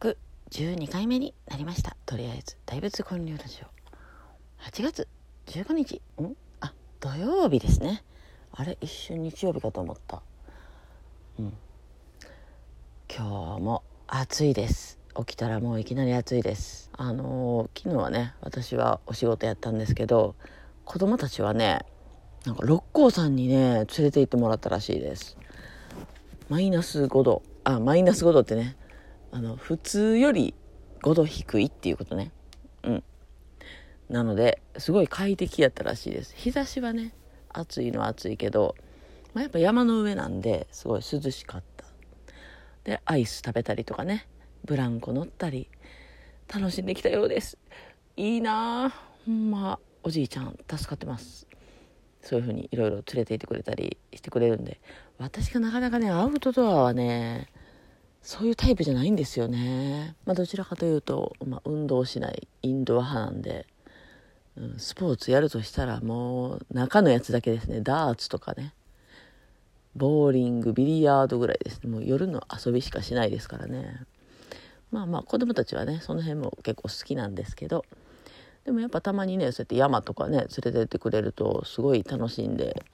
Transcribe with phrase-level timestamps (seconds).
[0.00, 5.06] 112回目になりましたとりあえず大仏建立ラジオ8月
[5.46, 8.02] 15日んあ土曜日ですね
[8.52, 10.22] あれ一瞬日曜日かと思った
[11.38, 11.52] うん
[13.14, 20.34] 今日も暑いです起きたらもういきなり暑いですあのー昨日はね私はお仕事やったんですけど
[20.86, 21.84] 子供たちはね
[22.46, 25.36] なんか六甲山にね連れて行ってもらったらしいです
[26.48, 28.76] マイナス5度あマイナス5度ってね
[29.32, 30.54] あの普通より
[31.02, 32.32] 5度低いっていうことね。
[32.82, 33.04] うん。
[34.08, 36.34] なのですごい快適やったらしいです。
[36.36, 37.14] 日差しはね
[37.48, 38.74] 暑いのは暑いけど、
[39.34, 41.84] まあ、やっぱ山の上なんですごい涼しかった。
[42.84, 44.26] でアイス食べたりとかね
[44.64, 45.68] ブランコ乗ったり
[46.52, 47.58] 楽しんできたようです。
[48.16, 48.90] いいなあ
[49.26, 51.46] ほんまおじいちゃん助かってます。
[52.22, 54.78] そういう風にいろいろ連れて行ってくれたりしてくれるんで
[55.18, 57.48] 私がなかなかねアウトドアはね
[58.22, 63.66] そういうタイプじゃないんですよね、まあ、どちらかというと、まあ、運動しないインドア派なんで、
[64.56, 67.80] うん、スポーツやるとしたらもう中のやつだけですね。
[67.80, 68.74] ダーツとかね。
[69.96, 71.90] ボーリングビリヤードぐらいですね。
[71.90, 74.02] もう夜の遊びしかしないですからね。
[74.92, 77.84] まあまあ子供たちはねその辺も結構好きなんですけど。
[78.64, 82.84] でもやっぱたまにねそうやって山とかね連れてってくれるとすごい楽しんで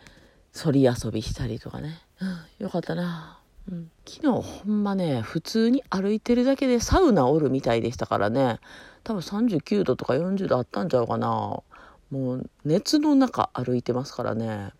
[0.52, 8.60] そり遊びしたりとかね、うん、よかったな、昨日ほんまね普通に歩いてるだけでサウナおるみたいでしたからね。
[9.02, 11.28] 多分39度とか40度あったんちゃうかな。
[12.10, 14.70] もう熱の中歩いてますからね。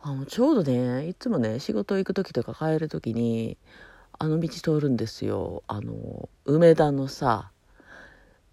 [0.00, 3.58] あのちょうどねいつもね仕事行く時とか帰る時に
[4.18, 5.62] あの道通るんですよ。
[5.66, 7.50] あの梅田のさ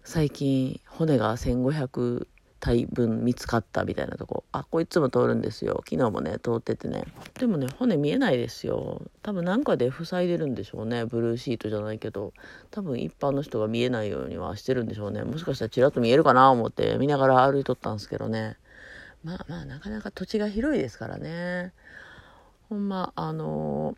[0.02, 2.26] 最近骨が1500
[2.64, 4.42] 体分見つかったみたいなとこ。
[4.50, 5.84] あこいつも通るんですよ。
[5.86, 7.04] 昨日もね通っててね。
[7.38, 9.02] でもね骨見えないですよ。
[9.20, 11.04] 多分なんかで塞いでるんでしょうね。
[11.04, 12.32] ブルーシートじゃないけど。
[12.70, 15.24] 多分一般の人が見えないようにはしてるんでしょうね。
[15.24, 18.56] もしかしたらちらっと見えるかな思って見ながら歩いとったんですけどね。
[19.22, 21.74] まあまあなかなか土地が広いですからね。
[22.70, 23.94] ほんまあの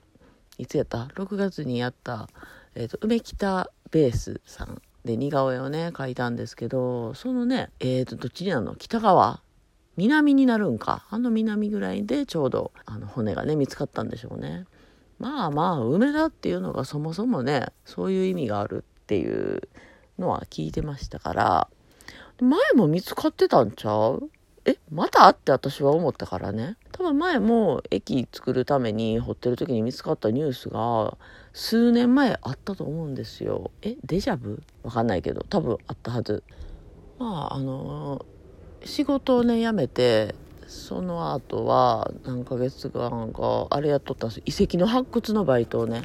[0.59, 2.29] いつやった ?6 月にやった、
[2.75, 4.83] えーと梅北ベースさん。
[5.07, 9.41] で似顔絵をね描いたんですけどそのねえーとどっちになるの北側？
[9.97, 11.07] 南になるんか？
[11.09, 14.67] あの南ぐらいでちょうどあの骨がね見つかったんでしょうね。
[15.19, 19.63] まあまあ梅田っていうのがそもそもねそういう意味があるっていう
[20.19, 21.69] のは聞いてましたから。
[22.39, 24.29] 前も見つかってたんちゃう？
[24.67, 26.77] えまたって私は思ったからね。
[26.93, 31.17] 多分前も駅作るために掘ってる時に見つかったニュースが
[31.53, 33.71] 数年前あったと思うんですよ。
[33.83, 34.63] えデジャブ？
[34.83, 35.45] わかんないけど。
[35.49, 36.43] 多分あったはず。
[37.19, 38.27] まああの
[38.85, 40.35] 仕事をね辞めて
[40.67, 46.03] その後は何ヶ月間かあれやっとったんです遺跡の発掘のバイトをね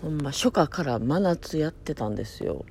[0.00, 2.64] ほんま初夏から真夏やってたんですよ。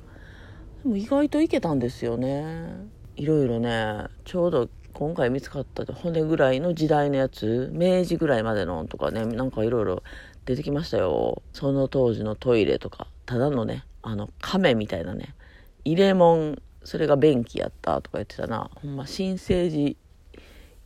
[0.83, 2.87] でも意外といけたんですよね。
[3.15, 10.03] いろいろねちょうど今回見つかった骨ぐらいの時代のやつ明治ぐらいまでのとかねなんかいろいろ
[10.45, 11.41] 出てきましたよ。
[11.53, 15.35] その当時のトイレとかただのねあの亀みたいなね
[15.85, 18.69] 入れ物それが便器やったとか言ってたな。
[18.75, 19.97] ほんま新生児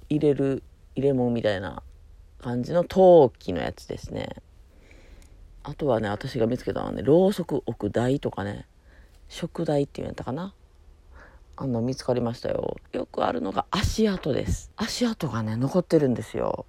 [0.10, 0.62] 入れる
[0.96, 1.82] 入れ物みたいな
[2.42, 4.30] 感じの陶器のやつですね。
[5.64, 8.68] あとはね私が見つけたのはねろうそく置く台とかね
[9.30, 10.54] 食台っていうんやったかな。
[11.58, 12.78] あんな見つかりましたよ。
[12.92, 14.72] よくあるのが足跡です。
[14.76, 16.66] 足跡がね残ってるんですよ。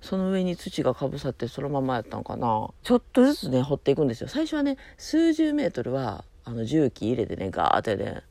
[0.00, 2.70] その上に土がかぶさってそのままやったのかな。
[2.82, 4.28] ちょっとずつね掘っていくんですよ。
[4.28, 8.22] 最初はね数十メートルはあの重機入れてねガーってね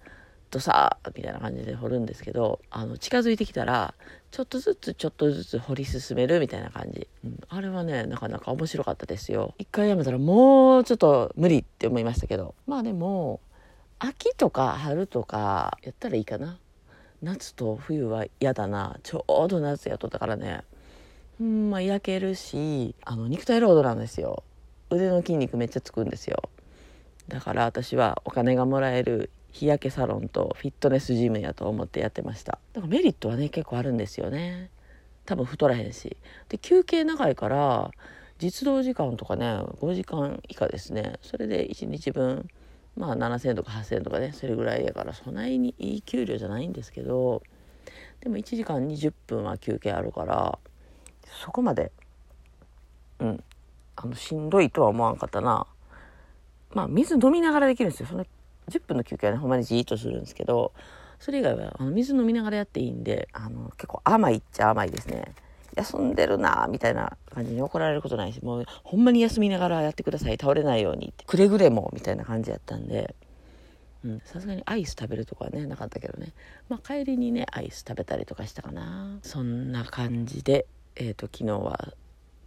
[0.52, 3.94] ドサーみたいな感じで掘るんですけどあの近づいてきたら
[4.32, 9.54] ちょっとずつちょっとずつ掘り進めるみたいな感じ、うん、あれはねなかなか面白かったですよ。
[9.58, 12.56] 一回やめたらもうちょっと無理って思いましたけど。
[12.66, 13.42] まあでも
[14.00, 16.58] 秋とか春とかやったらいいかな。
[17.22, 18.98] 夏と冬は嫌だな。
[19.04, 20.64] ちょうど夏やとったからね。
[21.40, 24.44] うんまあ焼けるしあの肉体労働なんですよ。
[24.90, 26.50] 腕の筋肉めっちゃつくんですよ。
[27.28, 32.58] だから私はお金がもらえる日焼けサロンとフィットネスジムやと思ってやってました。
[32.72, 34.70] だからメリットはね結構あるんですよね。
[35.26, 36.16] 多分太らへんし。
[36.48, 37.92] で休憩長いから
[38.38, 41.20] 実動時間とかね5時間以下ですね。
[41.22, 42.48] それで1日分
[43.00, 47.42] まあ7,000とか8,000とかねそれぐらいやからそないにいい給料じゃないんですけど
[48.20, 50.60] でも1時間20分は休憩あるから
[51.42, 51.94] そこまで
[53.20, 53.44] うん
[53.96, 55.66] あのしんどいとは思わんかったな。
[56.74, 58.08] まあ水飲みながらできるんですよ。
[58.08, 58.26] その
[58.70, 60.74] 10分の休憩はねほんまにじーっとするんですけど
[61.20, 65.34] それ以外はあの水飲みながらやっていいんであの結構甘いっちゃ甘いですね。
[65.76, 73.16] 休んでるなみたいな感じに怒られることないしもうほんまに休みながらやってください倒れないようにってくれぐれもみたいな感じやったんで
[74.24, 76.34] さすがにアイス食べるとかはねなかったけどね。
[76.70, 79.20] まあ帰りにねアイス食べたりとかしたかな。
[79.24, 81.94] そんな感じでえ、ー、と昨日は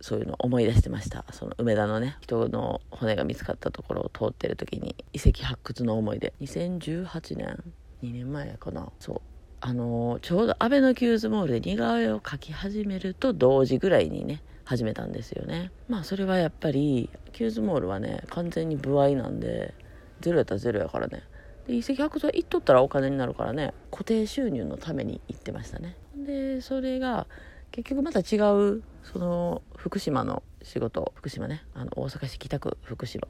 [0.00, 1.26] そういうの思い出してました。
[1.30, 6.32] その梅田のね人の骨が見つかったところを通ってる時に遺跡発掘の思い出。
[6.40, 7.62] 2018年
[8.02, 8.90] 2年前かな。
[8.98, 9.31] そう。
[9.64, 15.70] あのー、ちょうどアベノキューズモールで似顔絵を描き始めると同時ぐらいにね始めたんですよね。
[15.88, 19.72] まあそれはやっぱりキューズモールはね完全に歩合なんで
[20.20, 21.22] ゼロやったらゼロやからね。
[21.68, 25.96] で遺跡発掘は行っとったらお金になるからね固定収入のために行ってましたね。
[26.16, 27.28] でそれが
[27.70, 33.28] 結局また違うその福島の仕事福島ねあの大阪市北区福島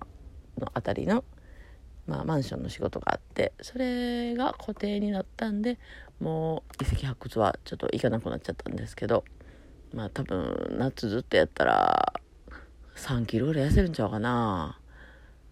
[0.59, 1.25] の辺りの、
[2.07, 5.79] まあ、マンションの仕事があってそれが固定になったんで
[6.21, 9.25] もう遺跡発掘はちょっと行かなくなっちゃったんですけど
[9.95, 12.13] まあ多分夏ずっとやったら
[12.97, 14.79] 3キロぐらい痩せるんちゃうかな。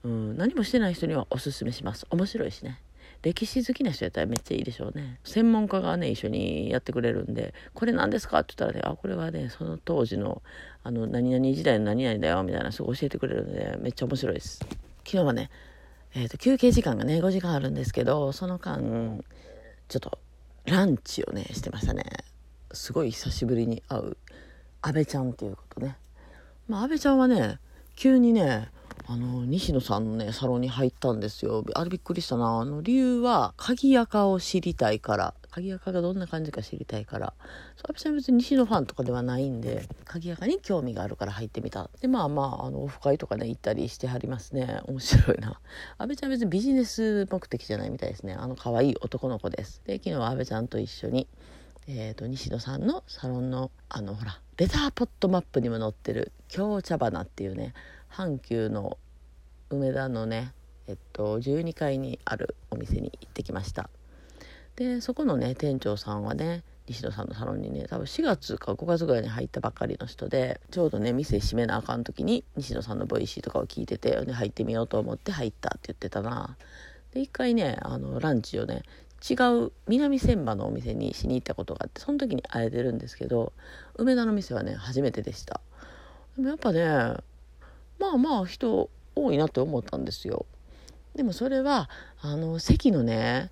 [0.03, 2.07] うん何もしてない人にはおすすめします。
[2.11, 2.81] 面白いしね。
[3.23, 5.21] 歴史好きな人やったらめっちゃいいでしょうね。
[5.25, 10.43] 専門家がね一緒にやってくれるんで「これ何ですか?」って言ったらね「あこれはねその当時の
[10.83, 14.61] あの何々時代の何々だよ」みたいなすごい教えてくれるんでめっちゃ面白いです。
[15.05, 15.51] 昨日はね、
[16.15, 18.79] えーと、休憩時間がね5時間あるんですけどその間
[19.89, 20.19] ちょっと
[20.65, 22.05] ランチをねしてましたね。
[22.73, 24.17] すごい久しぶりに会う
[24.83, 25.97] 阿部ちゃんっていうことね。
[26.69, 27.59] まあ阿部ちゃんはね
[27.97, 28.69] 急にね
[29.07, 31.65] あの西野さんのねサロンに入ったんですよ。
[31.75, 32.61] あれびっくりしたな。
[32.61, 37.35] あの理由は鍵垢を知りたいから鍵垢がどんな感じか知りたいから。
[37.77, 41.91] そうちゃん別に西野ファンとかではないんで鍵垢に興味があるから入ってみた。
[42.01, 44.81] でまあまああのオフ会とかね行ったりしてはりますね。
[44.87, 45.61] 面白いな。
[45.99, 48.35] 阿部ちゃん別にビジネス目的じゃないみたいですね。
[48.35, 49.83] あの可愛い男の子です。
[49.85, 51.29] で昨日は阿部ちゃんと一緒に
[51.89, 57.75] えーと、西野さんのサロンのあのほらレターポットマップにも載ってる京茶花っていうね
[58.13, 58.99] 阪急の
[59.71, 60.53] 梅田のね
[60.87, 63.91] えっと12階にあるお店に行ってきました。
[64.77, 76.57] でそこのね店長さんはね西野さんのサロンにね多分4月か5月ぐらいに入ったばっかりの人でちょうどね店閉めなあかん時に西野さんの Voicy とかを聞いててで入ってみようと思って入ったって言ってたな。
[77.13, 78.83] で一回ねあのランチをね
[79.29, 79.35] 違
[79.65, 83.53] う南千葉のお店にしに行ったことがあってその時に会えてるんですけど
[83.97, 85.61] 梅田の店はね初めてでした。
[86.37, 86.85] でもやっぱね
[87.99, 90.47] まあまあ人多いなって思ったんですよ。
[91.15, 91.91] でもそれは
[92.21, 93.51] あの席のね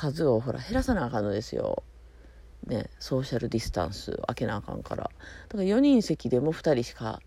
[0.00, 1.82] 数をほら減らさなあかんのですよ。
[2.66, 5.04] ねソーシャルディスタンス開けなあかんから。
[5.04, 7.20] だから4人席でも2人しか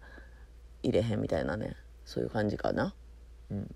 [0.82, 1.76] 入れへんみたいなね。
[2.04, 2.96] そういう感じかな。
[3.52, 3.76] うん。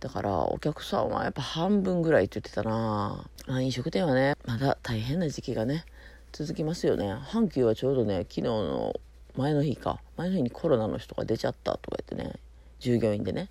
[0.00, 3.24] だからお客さんはやっぱ半分ぐらいって言ってたな。
[3.46, 5.86] あ飲食店はねまだ大変な時期がね
[6.32, 7.14] 続きますよね。
[7.14, 9.00] 阪急はちょうどね昨日の
[9.36, 10.00] 前の日か。
[10.18, 12.38] 前の日にコロナの人が出ちゃったとか言ってね
[12.78, 13.48] 従業員でね。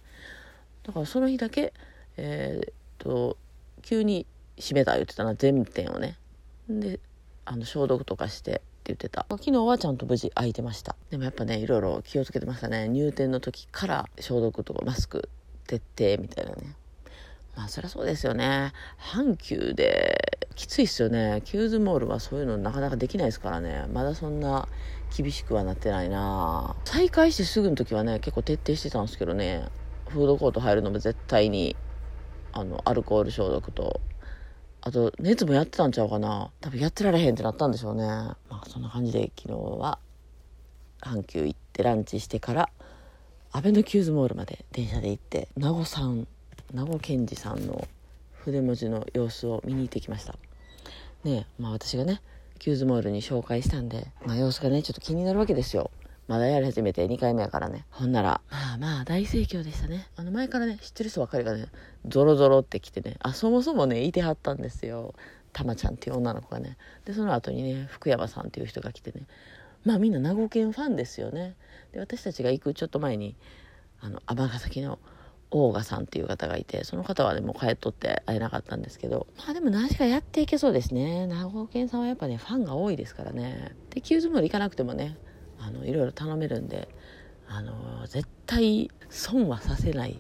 [0.84, 1.74] だからその日だけ
[2.18, 3.38] えー、っと
[3.82, 6.18] 急に閉めた言ってたな全店をね。
[6.70, 7.00] で
[7.46, 9.26] あの消毒とかしてって言ってた。
[9.30, 10.96] 昨日はちゃんと無事空いてました。
[11.10, 12.88] でもやっぱねいろいろ気をつけてましたね。
[12.90, 15.30] 入店の時から消毒とかマスク
[15.68, 16.76] 徹底みたいなね。
[17.56, 18.74] まあそりゃそうですよね。
[19.00, 21.42] 阪急できついっすよね。
[21.46, 23.86] キューズモールはそういうのなかなかできないですからね。
[23.94, 24.68] まだそんな
[25.16, 26.76] 厳しくはなってないな。
[26.86, 29.68] 再開してすぐの時はね結構徹底してたんですけどね。
[30.10, 31.76] フードコート入るのも絶対に
[32.54, 34.02] あのアルコール消毒と
[34.88, 36.50] あと熱もやってたんちゃうかな。
[36.62, 38.06] 多分やってられへんってなったんでしょうね。
[38.06, 40.00] まあそんな感じで昨日は
[41.02, 42.70] 阪急行ってランチしてから
[43.52, 46.26] アベノキューズモールまで電車で行って名護さん
[46.74, 47.86] 名護健二さんの
[48.32, 50.36] 筆文字の様子を見に行ってきました。
[51.26, 52.22] ねまあ私がね
[52.58, 55.92] キューズモールに紹介したんで、まあ、様子がねちょっと気になるわけですよ。
[56.28, 57.86] まだやり始めて2回目やからね。
[57.90, 60.08] ほんならまあまあ大盛況でしたね。
[60.16, 61.68] あの前からね知ってる人ばっかりがね
[62.06, 65.16] ゾロゾロって来てねあそもそもねいてはったんですよ。
[65.54, 66.78] たまちゃんっていう女の子がね。
[67.06, 69.26] でその後にね福山さんっていう人が来てね。
[69.86, 71.56] まあみんな名護県ファンですよね。
[71.94, 73.38] で私たちが行くちょっと前に
[74.02, 75.00] あの尼崎の
[75.50, 81.26] オーガさんっていう方がいてその方はねもう帰っとって会えなかったんですけどまあでも何しかやっていけそうですね。
[81.28, 83.76] 名護県さんはやっぱねファンが多いですからね。
[83.92, 85.18] でキューズモール行かなくてもね
[85.68, 86.88] あのいろいろ頼めるんで
[87.48, 90.20] あの絶対損はさせない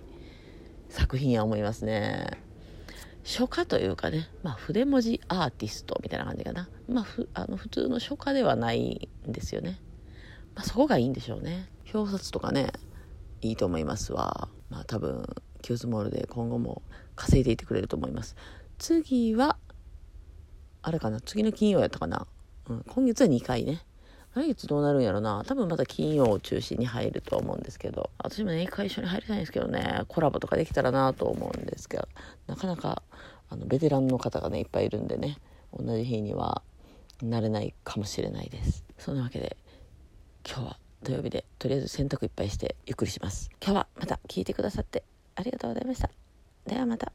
[0.89, 2.32] 作品や思いますね。
[3.24, 9.82] 書家というかね、まあ、筆文字アーティストみたいな感じかな、まあ、ふあの普通の書家ではないんですよね、
[10.56, 11.70] まあ、そこがいいんでしょうね。
[11.94, 12.72] 表札とかね
[13.42, 14.50] いいと思いますわ。
[14.70, 15.25] まあ多分
[15.62, 16.82] キューズモールで今後も
[17.16, 18.36] 稼いでいてくれると思います。
[18.77, 19.58] 次は
[20.82, 22.27] あれかな次の金曜やったかな、
[22.70, 23.87] うん、今月は2回ね。
[24.38, 25.44] 来月どうなるんやろな。
[25.46, 28.12] 多分また金曜を中心に入るとは思うんですけど。
[28.20, 30.03] 私もね一回一緒に入りたいんですけどね。
[30.08, 32.08] コラボとかできたらなと思うんですけど。
[32.46, 33.01] なかなか
[33.50, 35.38] あのベテランの方がねいっぱいいるんでね。
[35.77, 36.62] 同じ日には
[37.22, 38.86] なれないかもしれないです。
[38.98, 39.58] そんなわけで
[40.48, 43.50] 今日は土曜日でとりあえず洗濯いっぱいしてゆっくりします。
[43.62, 45.03] 今日はまた聞いてくださって
[45.36, 46.10] ありがとうございました。
[46.65, 47.12] ではまた。